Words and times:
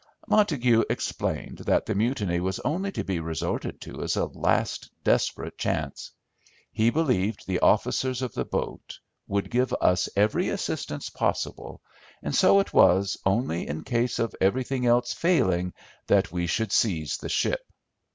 Montague 0.27 0.83
explained 0.89 1.59
that 1.59 1.85
the 1.85 1.93
mutiny 1.93 2.39
was 2.39 2.57
only 2.61 2.91
to 2.93 3.03
be 3.03 3.19
resorted 3.19 3.79
to 3.81 4.01
as 4.01 4.15
a 4.15 4.25
last 4.25 4.89
desperate 5.03 5.59
chance. 5.59 6.09
He 6.71 6.89
believed 6.89 7.45
the 7.45 7.59
officers 7.59 8.23
of 8.23 8.33
the 8.33 8.43
boat 8.43 8.97
would 9.27 9.51
give 9.51 9.71
us 9.79 10.09
every 10.15 10.49
assistance 10.49 11.11
possible, 11.11 11.83
and 12.23 12.33
so 12.33 12.59
it 12.59 12.73
was 12.73 13.15
only 13.27 13.67
in 13.67 13.83
case 13.83 14.17
of 14.17 14.33
everything 14.41 14.87
else 14.87 15.13
failing 15.13 15.71
that 16.07 16.31
we 16.31 16.47
should 16.47 16.71
seize 16.71 17.17
the 17.17 17.29
ship. 17.29 17.61